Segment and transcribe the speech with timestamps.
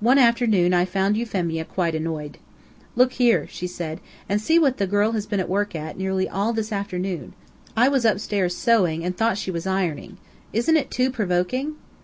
[0.00, 2.38] One afternoon I found Euphemia quite annoyed.
[2.96, 6.28] "Look here," she said, "and see what that girl has been at work at, nearly
[6.28, 7.34] all this afternoon.
[7.76, 10.18] I was upstairs sewing and thought she was ironing.
[10.52, 11.76] Isn't it too provoking?"